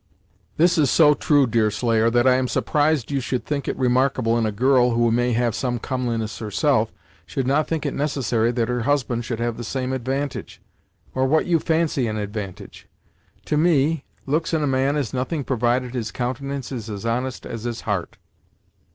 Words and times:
"This 0.57 0.79
is 0.79 0.89
so 0.89 1.13
true, 1.13 1.45
Deerslayer, 1.45 2.09
that 2.09 2.25
I 2.27 2.33
am 2.33 2.47
surprised 2.47 3.11
you 3.11 3.19
should 3.19 3.45
think 3.45 3.67
it 3.67 3.77
remarkable 3.77 4.35
a 4.43 4.51
girl, 4.51 4.93
who 4.95 5.11
may 5.11 5.33
have 5.33 5.53
some 5.53 5.77
comeliness 5.77 6.39
herself, 6.39 6.91
should 7.27 7.45
not 7.45 7.67
think 7.67 7.85
it 7.85 7.93
necessary 7.93 8.51
that 8.53 8.67
her 8.67 8.81
husband 8.81 9.25
should 9.25 9.39
have 9.39 9.57
the 9.57 9.63
same 9.63 9.93
advantage, 9.93 10.59
or 11.13 11.27
what 11.27 11.45
you 11.45 11.59
fancy 11.59 12.07
an 12.07 12.17
advantage. 12.17 12.87
To 13.45 13.57
me, 13.57 14.03
looks 14.25 14.55
in 14.55 14.63
a 14.63 14.65
man 14.65 14.97
is 14.97 15.13
nothing 15.13 15.43
provided 15.43 15.93
his 15.93 16.09
countenance 16.11 16.71
be 16.71 16.77
as 16.77 17.05
honest 17.05 17.45
as 17.45 17.65
his 17.65 17.81
heart." 17.81 18.17